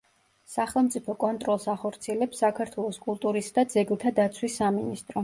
[0.51, 5.17] სახელმწიფო კონტროლს ახორციელებს საქართველოს კულტურის და ძეგლთა დაცვის სამინისტრო.